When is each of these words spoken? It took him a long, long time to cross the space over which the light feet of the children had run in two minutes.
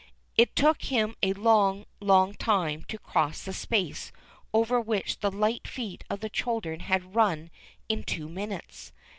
It 0.35 0.55
took 0.55 0.81
him 0.85 1.15
a 1.21 1.33
long, 1.33 1.85
long 1.99 2.33
time 2.33 2.81
to 2.85 2.97
cross 2.97 3.43
the 3.43 3.53
space 3.53 4.11
over 4.51 4.81
which 4.81 5.19
the 5.19 5.29
light 5.29 5.67
feet 5.67 6.03
of 6.09 6.21
the 6.21 6.29
children 6.31 6.79
had 6.79 7.13
run 7.13 7.51
in 7.87 8.01
two 8.01 8.27
minutes. 8.27 8.93